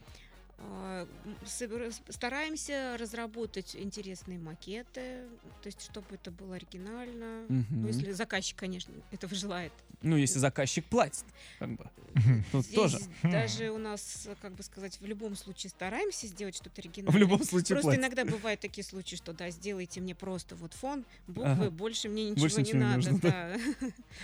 С- 1.45 2.01
Стараемся 2.09 2.95
разработать 2.99 3.75
интересные 3.75 4.39
макеты, 4.39 5.27
то 5.61 5.67
есть 5.67 5.81
чтобы 5.81 6.05
это 6.15 6.31
было 6.31 6.55
оригинально. 6.55 7.45
Мгм. 7.49 7.65
Ну, 7.81 7.87
если 7.87 8.11
заказчик, 8.11 8.57
конечно, 8.57 8.93
этого 9.11 9.35
желает. 9.35 9.73
Ну, 10.01 10.15
если 10.17 10.39
заказчик 10.39 10.85
платит, 10.85 11.25
как 11.59 11.71
бы. 11.75 11.89
Тут 12.51 12.65
Здесь 12.65 12.75
тоже. 12.75 12.99
даже 13.23 13.71
у 13.71 13.77
нас, 13.77 14.27
как 14.41 14.53
бы 14.53 14.63
сказать, 14.63 14.99
в 14.99 15.05
любом 15.05 15.35
случае 15.35 15.69
стараемся 15.71 16.27
сделать 16.27 16.55
что-то 16.55 16.81
оригинальное. 16.81 17.13
В 17.13 17.17
любом 17.19 17.43
случае 17.43 17.75
Просто 17.75 17.81
платит. 17.91 18.01
иногда 18.01 18.25
бывают 18.25 18.59
такие 18.59 18.83
случаи, 18.85 19.15
что 19.15 19.33
да, 19.33 19.49
сделайте 19.49 19.99
мне 20.01 20.13
просто 20.13 20.55
вот 20.55 20.73
фон, 20.73 21.05
буквы, 21.27 21.51
Ага. 21.51 21.69
больше 21.71 22.09
мне 22.09 22.29
ничего 22.29 22.41
Больше 22.41 22.57
не 22.57 22.61
ничего 22.63 22.77
не 22.79 22.83
надо. 22.83 22.95
нужно, 23.11 23.19
да. 23.19 23.57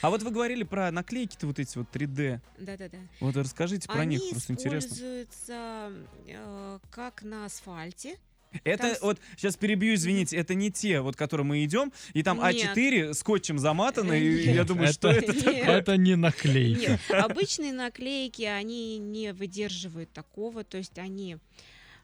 А 0.02 0.10
вот 0.10 0.22
вы 0.24 0.32
говорили 0.32 0.64
про 0.64 0.92
наклейки-то 0.92 1.48
вот 1.48 1.60
эти 1.60 1.78
вот 1.78 1.88
3D. 1.96 2.40
Да-да-да. 2.60 2.98
Вот 3.22 3.36
расскажите 3.38 3.88
про 3.88 4.02
Они 4.02 4.18
них, 4.18 4.30
просто 4.32 4.54
интересно. 4.54 4.88
используются 4.94 5.92
э, 6.28 6.80
как 6.92 7.24
на 7.24 7.46
асфальте. 7.46 8.18
Это 8.64 8.90
Там 8.90 8.98
вот, 9.02 9.20
сейчас 9.38 9.58
перебью, 9.58 9.94
извините, 9.94 10.36
это 10.38 10.56
не 10.56 10.72
те, 10.72 11.02
вот, 11.02 11.16
которые 11.16 11.46
мы 11.46 11.64
идем, 11.64 11.94
и 12.14 12.24
там 12.24 12.40
Нет. 12.44 12.76
А4 12.76 13.14
скотчем 13.14 13.60
замотаны, 13.60 14.20
и 14.20 14.48
Нет. 14.48 14.56
я 14.56 14.64
думаю, 14.64 14.92
что 14.92 15.10
это 15.10 15.32
Нет. 15.34 15.44
такое? 15.44 15.64
Это 15.78 15.98
не 15.98 16.16
наклейка. 16.16 16.92
Нет, 16.92 17.00
обычные 17.12 17.74
наклейки, 17.74 18.42
они 18.44 18.98
не 18.98 19.34
выдерживают 19.34 20.12
такого, 20.12 20.64
то 20.64 20.78
есть 20.78 20.98
они 20.98 21.38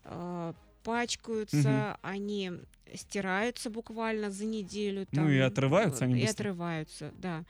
э, 0.03 0.53
пачкаются, 0.83 1.97
они 2.03 2.51
стираются 2.93 3.71
буквально 3.71 4.29
за 4.29 4.45
неделю. 4.45 5.07
Ну 5.11 5.29
и 5.29 5.39
там, 5.39 5.47
отрываются 5.47 6.05
они 6.05 6.19
И 6.19 6.25
быстро. 6.25 6.43
отрываются, 6.43 7.11
да. 7.17 7.43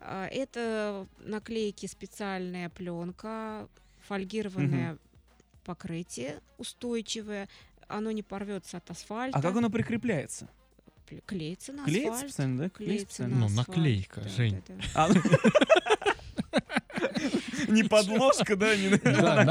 Это 0.00 1.06
наклейки 1.20 1.86
специальная 1.86 2.68
пленка, 2.68 3.68
фольгированное 4.06 4.98
покрытие 5.66 6.40
устойчивое, 6.58 7.48
оно 7.88 8.10
не 8.12 8.22
порвется 8.22 8.76
от 8.78 8.88
асфальта. 8.90 9.36
А 9.38 9.42
как 9.42 9.56
оно 9.56 9.68
прикрепляется? 9.68 10.48
Пл- 11.08 11.22
клеится 11.26 11.72
на 11.72 11.84
Клеится 11.84 12.12
асфальт. 12.12 12.30
специально, 12.30 12.58
да? 12.58 12.68
Клеится 12.70 13.06
Клеится 13.06 13.26
на 13.26 13.36
Ну, 13.36 13.46
асфальт, 13.46 13.68
наклейка, 13.68 14.20
да, 14.22 14.28
Жень. 14.28 14.62
да, 14.68 14.74
да. 14.74 14.84
А, 14.94 15.08
ну- 15.08 15.22
Не 17.68 17.84
подложка, 17.84 18.56
да? 18.56 18.74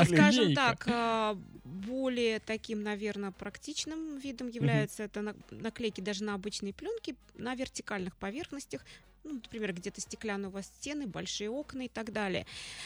Скажем 0.06 0.54
так, 0.56 0.86
а, 0.90 1.38
более 1.64 2.40
таким, 2.40 2.84
наверное, 2.84 3.32
практичным 3.32 4.18
видом 4.18 4.50
является 4.50 5.04
это 5.04 5.22
на- 5.22 5.36
наклейки 5.52 6.02
даже 6.02 6.24
на 6.24 6.34
обычные 6.34 6.74
пленки 6.74 7.16
на 7.36 7.56
вертикальных 7.56 8.16
поверхностях, 8.16 8.84
ну, 9.24 9.34
например, 9.34 9.74
где-то 9.74 10.02
стеклянные 10.02 10.50
у 10.50 10.52
вас 10.52 10.66
стены, 10.68 11.08
большие 11.08 11.50
окна 11.50 11.84
и 11.84 11.88
так 11.90 12.12
далее. 12.14 12.46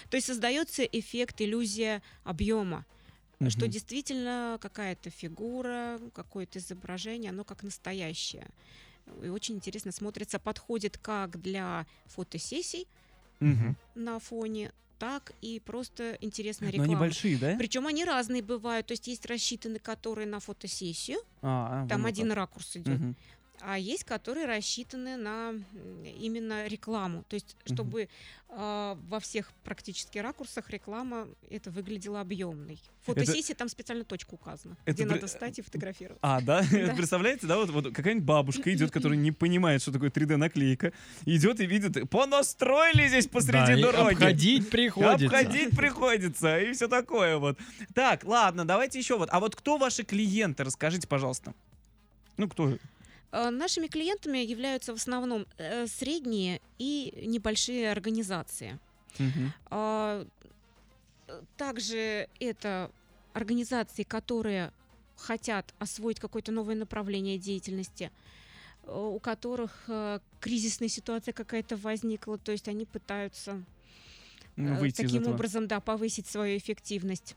То 0.10 0.18
есть 0.18 0.28
создается 0.28 0.84
эффект, 0.84 1.42
иллюзия 1.42 2.02
объема, 2.24 2.86
что 3.48 3.62
Мгм. 3.62 3.72
действительно 3.72 4.58
какая-то 4.62 5.10
фигура, 5.10 6.00
какое-то 6.14 6.60
изображение, 6.60 7.30
оно 7.30 7.44
как 7.46 7.64
настоящее. 7.64 8.48
И 9.24 9.30
очень 9.30 9.56
интересно 9.56 9.92
смотрится, 9.92 10.40
подходит 10.40 10.98
как 10.98 11.42
для 11.42 11.86
фотосессий 12.06 12.88
Мгм. 13.40 13.78
на 13.96 14.20
фоне, 14.20 14.72
так 15.00 15.32
и 15.42 15.62
просто 15.62 16.18
интересная 16.20 16.68
Но 16.68 16.74
реклама. 16.74 16.94
они 16.94 17.00
большие, 17.00 17.38
да? 17.38 17.56
Причем 17.58 17.88
они 17.88 18.04
разные 18.04 18.42
бывают. 18.42 18.88
То 18.88 18.92
есть 18.92 19.08
есть 19.08 19.26
рассчитаны, 19.26 19.80
которые 19.80 20.28
на 20.28 20.42
фотосессию, 20.42 21.20
А, 21.42 21.88
там 21.88 22.02
вот 22.02 22.10
один 22.10 22.28
так. 22.28 22.38
ракурс 22.38 22.76
идет, 22.76 23.00
Мгм. 23.00 23.16
А 23.62 23.78
есть, 23.78 24.04
которые 24.04 24.46
рассчитаны 24.46 25.18
на 25.18 25.54
именно 26.04 26.68
рекламу. 26.68 27.24
То 27.28 27.36
есть, 27.36 27.56
чтобы 27.66 28.10
а, 28.52 28.98
во 29.08 29.20
всех 29.20 29.52
практически 29.64 30.18
ракурсах 30.18 30.70
реклама 30.70 31.28
это 31.50 31.70
выглядела 31.70 32.22
объемной. 32.22 32.80
Фотосессия 33.02 33.54
там 33.56 33.70
специально 33.70 34.04
точка 34.04 34.34
указана, 34.34 34.76
это 34.86 34.94
где 34.94 35.04
при- 35.06 35.14
надо 35.14 35.28
стать 35.28 35.60
и 35.60 35.62
фотографировать. 35.62 36.20
А, 36.22 36.42
да? 36.42 36.64
Да. 36.72 36.96
Представляете, 36.96 37.46
да, 37.48 37.58
вот, 37.58 37.70
вот 37.70 37.94
какая-нибудь 37.94 38.26
бабушка 38.26 38.74
идет, 38.74 38.92
которая 38.92 39.18
не 39.18 39.32
понимает, 39.32 39.82
что 39.82 39.92
такое 39.92 40.10
3D-наклейка, 40.10 40.94
идет 41.26 41.60
и 41.60 41.66
видит, 41.66 42.10
понастроили 42.10 43.08
здесь 43.08 43.28
посреди 43.28 43.82
Да, 43.82 43.92
дороги. 43.92 44.14
Обходить 44.14 44.70
приходится. 44.70 45.26
Обходить 45.26 45.76
приходится, 45.76 46.60
и 46.60 46.74
все 46.74 46.88
такое 46.88 47.38
вот. 47.38 47.58
Так, 47.94 48.24
ладно, 48.24 48.66
давайте 48.66 48.98
еще 48.98 49.18
вот. 49.18 49.30
А 49.32 49.40
вот 49.40 49.56
кто 49.56 49.78
ваши 49.78 50.04
клиенты? 50.04 50.64
Расскажите, 50.64 51.08
пожалуйста. 51.08 51.54
Ну, 52.38 52.48
кто? 52.50 52.78
А, 53.32 53.52
Нашими 53.52 53.88
клиентами 53.88 54.40
являются 54.40 54.94
в 54.94 54.96
основном 54.98 55.46
э, 55.58 55.88
средние 55.88 56.62
и 56.78 57.14
небольшие 57.26 57.92
организации. 57.92 58.80
Э, 59.70 60.26
Также 61.58 62.28
это 62.40 62.92
организации, 63.34 64.04
которые 64.04 64.72
хотят 65.16 65.74
освоить 65.80 66.20
какое-то 66.20 66.52
новое 66.52 66.76
направление 66.76 67.38
деятельности, 67.38 68.12
э, 68.84 68.92
у 68.92 69.20
которых 69.20 69.84
э, 69.88 70.20
кризисная 70.40 70.90
ситуация 70.90 71.34
какая-то 71.34 71.76
возникла, 71.78 72.38
то 72.38 72.52
есть 72.52 72.68
они 72.68 72.86
пытаются 72.86 73.64
Ну, 74.56 74.76
э, 74.76 74.80
выйти 74.80 75.02
таким 75.04 75.28
образом, 75.28 75.68
да, 75.68 75.80
повысить 75.80 76.28
свою 76.28 76.58
эффективность. 76.58 77.36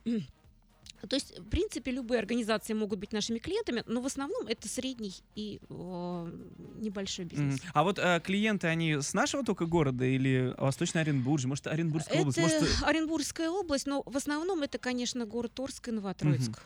То 1.09 1.17
есть, 1.17 1.37
в 1.39 1.49
принципе, 1.49 1.91
любые 1.91 2.21
организации 2.21 2.75
могут 2.75 3.01
быть 3.01 3.13
нашими 3.13 3.39
клиентами, 3.41 3.83
но 3.87 4.01
в 4.01 4.07
основном 4.07 4.47
это 4.47 4.69
средний 4.69 5.13
и 5.35 5.59
э, 5.69 6.33
небольшой 6.81 7.25
бизнес. 7.25 7.55
Мгм. 7.61 7.71
А 7.75 7.83
вот 7.83 7.99
э, 7.99 8.21
клиенты, 8.23 8.69
они 8.69 8.95
с 9.01 9.13
нашего 9.13 9.45
только 9.45 9.67
города 9.67 10.05
или 10.05 10.55
Восточный 10.59 11.01
Оренбург, 11.01 11.45
может, 11.45 11.67
Оренбургская 11.67 12.21
область, 12.21 12.39
Это 12.39 12.61
может, 12.61 12.83
Оренбургская 12.85 13.51
область, 13.51 13.87
но 13.87 14.03
в 14.07 14.17
основном 14.17 14.63
это, 14.63 14.79
конечно, 14.79 15.27
город 15.27 15.53
Торск 15.55 15.89
и 15.89 15.91
Новотроицк. 15.91 16.63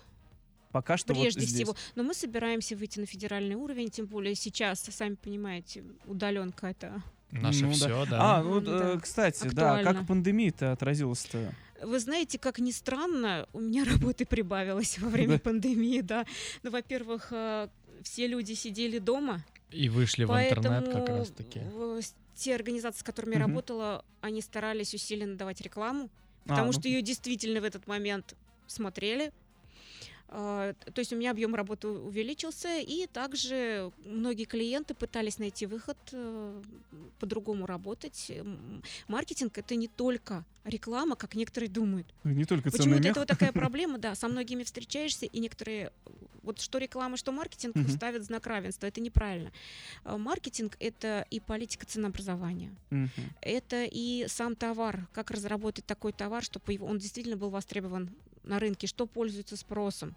пока 0.71 0.99
что 0.99 1.15
Прежде 1.15 1.41
вот 1.41 1.49
здесь. 1.49 1.55
всего. 1.63 1.75
Но 1.95 2.03
мы 2.03 2.13
собираемся 2.13 2.77
выйти 2.77 3.01
на 3.01 3.07
федеральный 3.07 3.55
уровень, 3.55 3.89
тем 3.91 4.05
более 4.05 4.35
сейчас, 4.35 4.81
сами 4.81 5.15
понимаете, 5.15 5.83
удаленка 6.07 6.67
это. 6.67 7.03
Наше 7.31 7.63
Ну 7.65 7.71
да. 7.71 7.75
все, 7.75 8.03
А, 8.03 8.07
да. 8.07 8.43
ну 8.43 8.51
вот, 8.51 8.65
Да. 8.65 8.93
э, 8.95 9.01
кстати, 9.01 9.49
да, 9.49 9.77
Актуально. 9.77 9.95
как 10.01 10.07
пандемия-то 10.07 10.73
отразилась-то? 10.73 11.55
Вы 11.83 11.99
знаете, 12.01 12.39
как 12.39 12.59
ни 12.59 12.71
странно, 12.73 13.47
у 13.53 13.61
меня 13.61 13.85
работы 14.15 14.25
прибавилось 14.27 14.99
во 14.99 15.09
время 15.09 15.35
Да. 15.35 15.39
пандемии, 15.39 16.01
да. 16.01 16.27
Ну, 16.63 16.71
во-первых, 16.71 17.29
э, 17.33 17.69
все 18.03 18.27
люди 18.27 18.55
сидели 18.55 18.99
дома, 18.99 19.45
И 19.71 19.89
вышли 19.89 20.25
в 20.25 20.31
интернет 20.31 20.89
как 20.89 21.09
раз 21.09 21.31
таки. 21.31 21.61
с- 22.01 22.15
те 22.35 22.55
организации, 22.55 23.01
с 23.01 23.03
которыми 23.03 23.35
я 23.35 23.41
работала, 23.41 24.05
они 24.21 24.43
старались 24.43 24.95
усиленно 24.95 25.37
давать 25.37 25.61
рекламу, 25.63 26.11
А, 26.45 26.49
потому 26.49 26.67
ну, 26.67 26.73
что 26.73 26.89
ее 26.89 27.03
действительно 27.03 27.61
в 27.61 27.65
этот 27.65 27.87
момент 27.87 28.35
смотрели. 28.67 29.33
А, 30.29 30.75
То 30.93 30.99
есть 31.01 31.13
у 31.13 31.17
меня 31.17 31.31
объем 31.31 31.55
работы 31.55 31.89
увеличился, 31.89 32.79
и 32.79 33.07
также 33.07 33.93
многие 34.05 34.45
клиенты 34.45 34.95
пытались 34.95 35.39
найти 35.39 35.67
выход 35.67 35.97
э, 36.13 36.63
по-другому 37.21 37.67
работать. 37.67 38.33
Маркетинг 39.09 39.57
это 39.59 39.77
не 39.77 39.89
только 39.89 40.45
реклама, 40.65 41.15
как 41.15 41.35
некоторые 41.37 41.71
думают. 41.71 42.13
Не 42.25 42.45
только 42.45 42.71
Почему-то 42.71 43.01
мех. 43.03 43.11
это 43.13 43.21
вот 43.21 43.29
такая 43.29 43.53
проблема, 43.53 43.99
да, 43.99 44.15
со 44.17 44.27
многими 44.29 44.65
встречаешься, 44.65 45.27
и 45.27 45.39
некоторые, 45.39 45.93
вот 46.43 46.61
что 46.61 46.79
реклама, 46.79 47.17
что 47.17 47.31
маркетинг, 47.31 47.77
Мгм. 47.77 47.89
ставят 47.91 48.25
знак 48.25 48.47
равенства. 48.47 48.87
Это 48.87 49.01
неправильно. 49.01 49.53
А, 50.05 50.19
Маркетинг 50.19 50.77
это 50.81 51.25
и 51.31 51.39
политика 51.39 51.87
ценообразования. 51.87 52.75
Мгм. 52.91 53.11
Это 53.43 53.85
и 53.85 54.27
сам 54.29 54.57
товар, 54.57 55.07
как 55.13 55.31
разработать 55.31 55.87
такой 55.87 56.13
товар, 56.13 56.43
чтобы 56.43 56.77
он 56.81 56.99
действительно 56.99 57.37
был 57.37 57.51
востребован 57.51 58.11
на 58.47 58.59
рынке, 58.59 58.87
что 58.87 59.07
пользуется 59.07 59.57
спросом. 59.57 60.15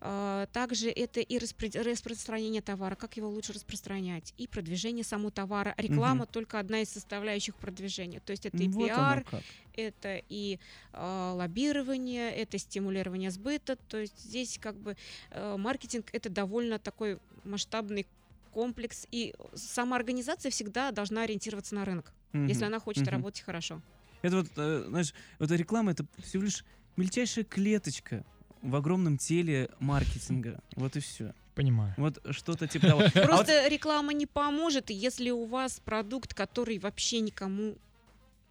А, 0.00 0.46
Также 0.52 0.90
это 0.90 1.20
и 1.20 1.38
распространение 1.38 2.60
товара, 2.62 2.96
как 2.96 3.16
его 3.16 3.28
лучше 3.28 3.52
распространять, 3.52 4.34
и 4.36 4.46
продвижение 4.48 5.04
самого 5.04 5.30
товара. 5.30 5.74
Реклама 5.78 6.26
только 6.26 6.58
одна 6.58 6.80
из 6.82 6.88
составляющих 6.90 7.54
продвижения. 7.56 8.20
То 8.20 8.32
есть 8.32 8.46
это 8.46 8.56
и 8.56 8.68
Вот 8.68 8.86
пиар, 8.88 9.24
это 9.74 10.20
и 10.28 10.58
а, 10.92 11.34
лоббирование, 11.34 12.30
это 12.34 12.58
стимулирование 12.58 13.30
сбыта. 13.30 13.76
То 13.88 13.98
есть 13.98 14.20
здесь 14.24 14.58
как 14.60 14.76
бы 14.76 14.96
э, 15.30 15.56
маркетинг 15.56 16.08
это 16.12 16.28
довольно 16.30 16.78
такой 16.78 17.18
масштабный 17.44 18.06
комплекс, 18.50 19.06
и 19.12 19.34
сама 19.54 19.96
организация 19.96 20.50
всегда 20.50 20.90
должна 20.90 21.22
ориентироваться 21.22 21.74
на 21.74 21.84
рынок, 21.84 22.12
Мгм. 22.32 22.46
если 22.48 22.64
она 22.64 22.80
хочет 22.80 23.06
Мгм. 23.06 23.16
работать 23.16 23.42
хорошо. 23.42 23.80
Это 24.22 24.36
вот, 24.36 24.46
э, 24.56 24.84
знаешь, 24.88 25.14
вот 25.38 25.46
эта 25.46 25.56
реклама 25.56 25.92
это 25.92 26.04
всего 26.22 26.42
лишь 26.44 26.64
мельчайшая 26.96 27.44
клеточка 27.44 28.24
в 28.62 28.74
огромном 28.76 29.18
теле 29.18 29.68
маркетинга. 29.80 30.60
Вот 30.76 30.96
и 30.96 31.00
все. 31.00 31.34
Понимаю. 31.54 31.94
Вот 31.98 32.18
что-то 32.30 32.66
типа 32.66 32.86
того. 32.86 33.00
А 33.00 33.04
вот- 33.04 33.12
Просто 33.12 33.68
реклама 33.68 34.12
не 34.12 34.26
поможет, 34.26 34.90
если 34.90 35.30
у 35.30 35.44
вас 35.44 35.80
продукт, 35.84 36.32
который 36.32 36.78
вообще 36.78 37.20
никому 37.20 37.76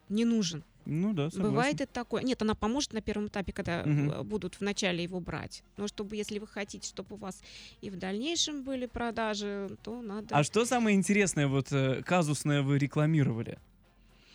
не 0.10 0.26
нужен. 0.26 0.64
Ну 0.86 1.14
да, 1.14 1.30
согласен. 1.30 1.50
Бывает 1.52 1.82
и 1.82 1.86
такое. 1.86 2.24
Нет, 2.24 2.42
она 2.42 2.56
поможет 2.56 2.94
на 2.94 3.02
первом 3.02 3.28
этапе, 3.28 3.54
когда 3.54 3.84
э, 3.84 4.24
будут 4.24 4.60
вначале 4.60 5.04
его 5.04 5.20
брать. 5.20 5.64
Но 5.78 5.88
чтобы, 5.88 6.16
если 6.16 6.40
вы 6.40 6.48
хотите, 6.48 6.88
чтобы 6.88 7.16
у 7.16 7.18
вас 7.20 7.42
и 7.82 7.90
в 7.92 7.98
дальнейшем 7.98 8.64
были 8.64 8.88
продажи, 8.88 9.78
то 9.84 10.02
надо... 10.02 10.36
А 10.36 10.44
что 10.44 10.66
самое 10.66 10.96
интересное, 10.96 11.48
вот 11.48 11.72
э, 11.72 12.02
казусное 12.04 12.64
вы 12.64 12.80
рекламировали? 12.80 13.60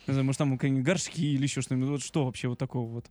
Может, 0.07 0.37
там 0.37 0.57
какие-нибудь 0.57 0.85
горшки 0.85 1.33
или 1.33 1.43
еще 1.43 1.61
что-нибудь. 1.61 1.89
Вот 1.89 2.01
что 2.01 2.25
вообще 2.25 2.47
вот 2.47 2.57
такого 2.57 2.89
вот? 2.89 3.05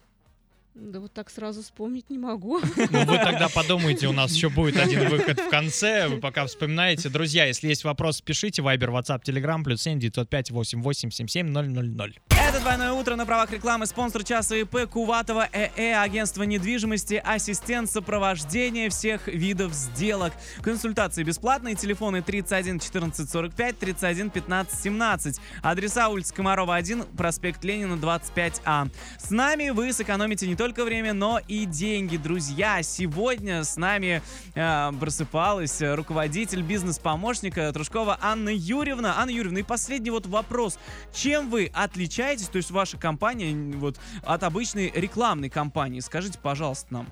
Да 0.79 1.01
вот 1.01 1.13
так 1.15 1.31
сразу 1.31 1.63
вспомнить 1.63 2.11
не 2.11 2.19
могу. 2.19 2.61
Ну, 2.61 3.05
вы 3.07 3.17
тогда 3.17 3.49
подумайте, 3.49 4.09
у 4.09 4.13
нас 4.13 4.33
еще 4.33 4.51
будет 4.51 4.77
один 4.77 5.09
выход 5.09 5.41
в 5.41 5.49
конце. 5.49 6.07
Вы 6.07 6.19
пока 6.19 6.45
вспоминаете. 6.45 7.09
Друзья, 7.09 7.47
если 7.47 7.69
есть 7.69 7.85
вопрос, 7.85 8.21
пишите. 8.21 8.61
Вайбер, 8.61 8.91
WhatsApp, 8.91 9.23
Telegram, 9.25 9.65
плюс 9.65 9.81
7 9.81 9.99
905 9.99 10.51
88 10.51 11.11
77 11.11 11.49
000. 11.49 12.36
Это 12.57 12.65
«Двойное 12.65 12.93
утро» 12.93 13.17
на 13.17 13.27
правах 13.27 13.51
рекламы. 13.51 13.85
Спонсор 13.85 14.25
часа 14.25 14.57
ИП 14.57 14.89
Куватова 14.91 15.47
ЭЭ, 15.53 15.95
агентство 15.97 16.43
недвижимости, 16.43 17.21
ассистент 17.23 17.91
сопровождения 17.91 18.89
всех 18.89 19.29
видов 19.29 19.75
сделок. 19.75 20.33
Консультации 20.63 21.23
бесплатные, 21.23 21.75
телефоны 21.75 22.23
31 22.23 22.81
14 22.81 23.31
45, 23.31 23.79
31 23.79 24.31
15 24.31 24.81
17. 24.81 25.41
Адреса 25.63 26.09
улица 26.09 26.33
Комарова 26.33 26.77
1, 26.77 27.05
проспект 27.15 27.63
Ленина 27.63 27.93
25А. 27.95 28.91
С 29.19 29.31
нами 29.31 29.69
вы 29.69 29.93
сэкономите 29.93 30.47
не 30.47 30.57
только 30.57 30.87
время, 30.87 31.13
но 31.13 31.39
и 31.47 31.67
деньги. 31.67 32.17
Друзья, 32.17 32.83
сегодня 32.83 33.65
с 33.65 33.77
нами 33.77 34.23
э, 34.55 34.93
просыпалась 34.99 35.83
э, 35.83 35.95
руководитель 35.95 36.63
бизнес-помощника 36.63 37.71
Трушкова 37.75 38.19
Анна 38.23 38.49
Юрьевна. 38.49 39.17
Анна 39.19 39.31
Юрьевна, 39.31 39.61
и 39.61 39.63
последний 39.63 40.11
вот 40.11 40.25
вопрос. 40.25 40.79
Чем 41.13 41.51
вы 41.51 41.71
отличаетесь, 41.75 42.46
то 42.51 42.57
есть 42.59 42.71
ваша 42.71 42.97
компания, 42.99 43.55
вот, 43.77 43.99
от 44.23 44.43
обычной 44.43 44.91
рекламной 44.95 45.49
компании? 45.51 46.01
Скажите, 46.01 46.39
пожалуйста, 46.39 46.93
нам. 46.93 47.07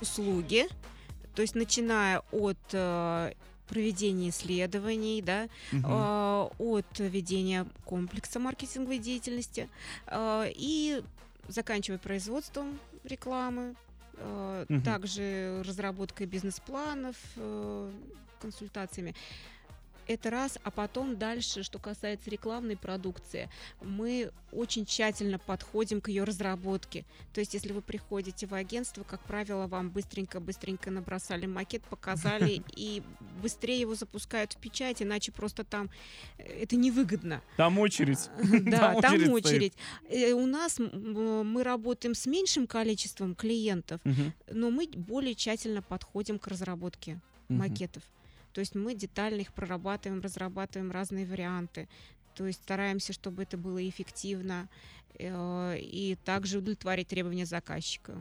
Услуги, 0.00 0.66
то 1.34 1.42
есть 1.42 1.54
начиная 1.54 2.20
от 2.30 2.58
э, 2.72 3.32
проведения 3.68 4.28
исследований, 4.30 5.22
да, 5.22 5.48
Мгм. 5.72 5.86
э, 5.88 6.48
от 6.58 6.98
ведения 6.98 7.66
комплекса 7.84 8.38
маркетинговой 8.38 8.98
деятельности 8.98 9.68
э, 10.06 10.52
и 10.54 11.02
заканчивая 11.48 11.98
производством 11.98 12.78
рекламы, 13.04 13.74
э, 14.16 14.66
Мгм. 14.68 14.82
также 14.82 15.62
разработкой 15.66 16.26
бизнес-планов, 16.26 17.16
э, 17.36 17.90
консультациями. 18.40 19.14
Это 20.06 20.30
раз, 20.30 20.58
а 20.62 20.70
потом 20.70 21.16
дальше, 21.16 21.62
что 21.62 21.78
касается 21.78 22.30
рекламной 22.30 22.76
продукции, 22.76 23.48
мы 23.80 24.30
очень 24.52 24.86
тщательно 24.86 25.38
подходим 25.38 26.00
к 26.00 26.08
ее 26.08 26.24
разработке. 26.24 27.04
То 27.32 27.40
есть, 27.40 27.54
если 27.54 27.72
вы 27.72 27.80
приходите 27.80 28.46
в 28.46 28.54
агентство, 28.54 29.02
как 29.02 29.20
правило, 29.20 29.66
вам 29.66 29.90
быстренько-быстренько 29.90 30.90
набросали 30.90 31.46
макет, 31.46 31.82
показали 31.82 32.62
и 32.76 33.02
быстрее 33.42 33.80
его 33.80 33.94
запускают 33.94 34.52
в 34.52 34.58
печать, 34.58 35.02
иначе 35.02 35.32
просто 35.32 35.64
там 35.64 35.90
э, 36.38 36.44
это 36.62 36.76
невыгодно. 36.76 37.42
Там 37.56 37.78
очередь. 37.78 38.30
Да, 38.74 38.94
Там 39.00 39.30
очередь. 39.30 39.74
Э, 40.08 40.32
У 40.32 40.46
нас 40.46 40.78
мы 40.78 41.62
работаем 41.62 42.14
с 42.14 42.26
меньшим 42.26 42.66
количеством 42.66 43.34
клиентов, 43.34 44.00
но 44.50 44.70
мы 44.70 44.88
более 44.88 45.34
тщательно 45.34 45.82
подходим 45.82 46.38
к 46.38 46.46
разработке 46.46 47.20
макетов. 47.48 48.02
То 48.54 48.60
есть 48.60 48.74
мы 48.74 48.94
детально 48.94 49.40
их 49.42 49.52
прорабатываем, 49.52 50.22
разрабатываем 50.22 50.90
разные 50.92 51.26
варианты. 51.26 51.88
То 52.34 52.46
есть 52.46 52.62
стараемся, 52.62 53.12
чтобы 53.12 53.42
это 53.42 53.58
было 53.58 53.86
эффективно 53.86 54.68
э, 55.18 55.78
и 55.78 56.16
также 56.24 56.58
удовлетворить 56.58 57.08
требования 57.08 57.46
заказчика. 57.46 58.14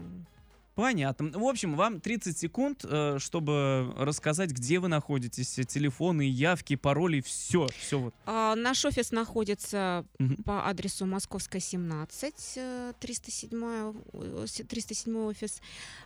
Понятно. 0.76 1.30
В 1.38 1.44
общем, 1.46 1.76
вам 1.76 2.00
30 2.02 2.36
секунд, 2.36 2.84
э, 2.84 3.18
чтобы 3.20 3.94
рассказать, 3.96 4.50
где 4.50 4.80
вы 4.80 4.88
находитесь, 4.88 5.54
телефоны, 5.68 6.24
явки, 6.24 6.76
пароли, 6.76 7.22
все, 7.22 7.68
все 7.80 8.00
вот. 8.00 8.16
А, 8.26 8.56
Наш 8.56 8.84
офис 8.86 9.12
находится 9.12 10.04
Мгм. 10.18 10.38
по 10.44 10.68
адресу 10.68 11.06
Московская, 11.06 11.60
17, 11.60 12.54
э, 12.58 12.94
307, 13.00 13.94
э, 14.14 14.46
с- 14.48 14.64
307 14.68 15.16
офис. 15.28 15.62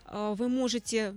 А, 0.06 0.34
Вы 0.36 0.50
можете 0.50 1.16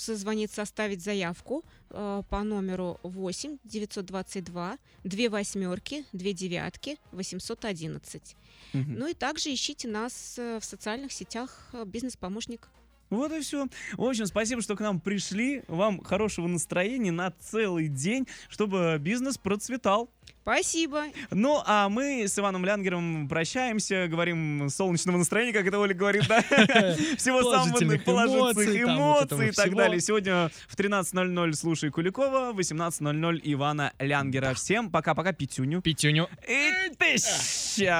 созвониться, 0.00 0.62
оставить 0.62 1.02
заявку 1.02 1.64
э, 1.90 2.22
по 2.28 2.42
номеру 2.42 2.98
8 3.02 3.58
922 3.64 4.78
2 5.04 5.28
восьмерки 5.28 6.04
2 6.12 6.32
девятки 6.32 6.98
811. 7.12 8.36
Мгм. 8.72 8.94
Ну 8.94 9.06
и 9.06 9.14
также 9.14 9.52
ищите 9.52 9.88
нас 9.88 10.38
э, 10.38 10.58
в 10.60 10.64
социальных 10.64 11.12
сетях 11.12 11.68
э, 11.72 11.84
«Бизнес-помощник». 11.84 12.68
Вот 13.10 13.32
и 13.32 13.40
все. 13.40 13.66
В 13.94 14.04
общем, 14.04 14.26
спасибо, 14.26 14.62
что 14.62 14.76
к 14.76 14.80
нам 14.80 15.00
пришли. 15.00 15.62
Вам 15.68 16.02
хорошего 16.02 16.46
настроения 16.46 17.12
на 17.12 17.32
целый 17.32 17.88
день, 17.88 18.26
чтобы 18.48 18.96
бизнес 19.00 19.36
процветал. 19.36 20.10
Спасибо. 20.42 21.04
Ну, 21.30 21.62
а 21.66 21.88
мы 21.88 22.24
с 22.26 22.38
Иваном 22.38 22.64
Лянгером 22.64 23.28
прощаемся, 23.28 24.08
говорим 24.08 24.68
солнечного 24.70 25.18
настроения, 25.18 25.52
как 25.52 25.66
это 25.66 25.78
Оля 25.78 25.94
говорит, 25.94 26.26
да? 26.28 26.40
Всего 27.18 27.42
самого 27.42 27.98
Положительных 27.98 28.82
эмоций, 28.82 29.48
и 29.50 29.52
так 29.52 29.74
далее. 29.74 30.00
Сегодня 30.00 30.50
в 30.66 30.76
13.00 30.76 31.52
слушай 31.52 31.90
Куликова, 31.90 32.52
в 32.52 32.58
18.00 32.58 33.40
Ивана 33.44 33.92
Лянгера. 33.98 34.54
Всем 34.54 34.90
пока-пока, 34.90 35.32
Петюню. 35.32 35.82
Пятюню. 35.82 36.28
И 36.48 36.70
ты 36.98 37.16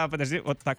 подожди, 0.08 0.40
вот 0.40 0.58
так. 0.60 0.78